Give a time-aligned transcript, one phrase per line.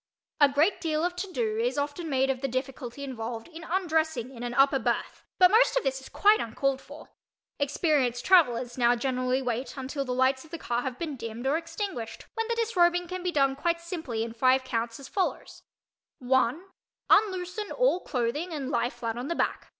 [0.39, 4.31] A great deal of "to do" is often made of the difficulty involved in undressing
[4.33, 7.11] in an upper berth but most of this is quite uncalled for.
[7.59, 11.55] Experienced travellers now generally wait until the lights of the car have been dimmed or
[11.55, 15.61] extinguished when the disrobing can be done quite simply in five counts, as follows:
[16.17, 19.69] One—unloosen all clothing and lie flat on the back.